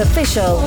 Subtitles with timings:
[0.00, 0.65] Official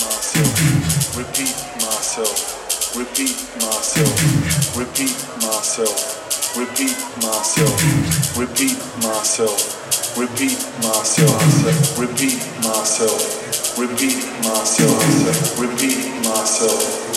[0.00, 7.76] myself, repeat myself, repeat myself, repeat myself, repeat myself,
[8.36, 9.58] repeat myself,
[10.18, 17.10] repeat myself, repeat myself, repeat myself, repeat myself.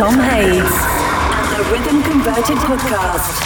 [0.00, 3.36] Tom Hades and the Rhythm Converted podcast.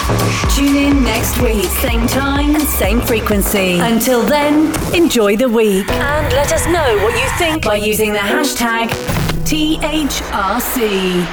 [0.55, 3.81] Tune in next week, same time same frequency.
[3.81, 8.21] Until then, enjoy the week and let us know what you think by using the
[8.21, 8.91] hashtag
[9.43, 11.27] THRC.